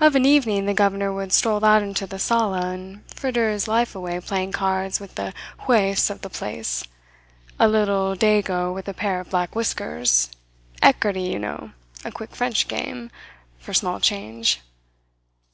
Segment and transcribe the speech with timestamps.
[0.00, 3.94] "Of an evening the governor would stroll out into the sala and fritter his life
[3.94, 5.34] away playing cards with the
[5.66, 6.84] juez of the place
[7.58, 10.30] a little Dago with a pair of black whiskers
[10.82, 13.10] ekarty, you know, a quick French game,
[13.58, 14.62] for small change.